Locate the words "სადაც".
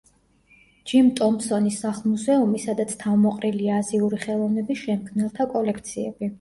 2.65-2.97